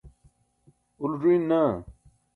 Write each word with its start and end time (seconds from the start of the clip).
ulo 1.03 1.15
ẓuyin 1.21 1.41
naa 1.49 1.73